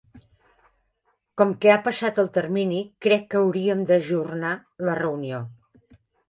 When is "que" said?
1.65-1.73, 3.35-3.39